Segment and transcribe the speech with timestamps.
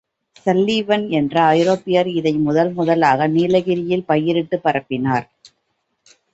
[0.35, 5.27] Sullivan என்ற ஐரோப்பியர் இதை முதன் முதலாக நீலகிரியில் பயிரிட்டுப் பரப்பினார்.